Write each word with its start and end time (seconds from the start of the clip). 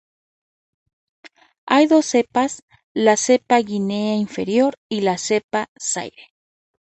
Hay 1.67 1.85
dos 1.85 2.07
cepas: 2.07 2.63
la 2.91 3.17
cepa 3.17 3.57
de 3.57 3.63
Guinea 3.65 4.15
inferior 4.15 4.73
y 4.89 5.01
la 5.01 5.19
cepa 5.19 5.67
Zaire. 5.79 6.33